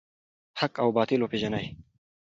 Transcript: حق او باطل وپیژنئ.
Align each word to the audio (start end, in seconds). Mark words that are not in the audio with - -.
حق 0.59 0.75
او 0.83 0.89
باطل 0.95 1.19
وپیژنئ. 1.21 1.65